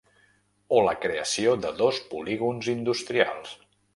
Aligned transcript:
O 0.77 0.79
la 0.85 0.93
creació 1.03 1.53
de 1.67 1.73
dos 1.83 2.01
polígons 2.13 2.73
industrials. 2.75 3.55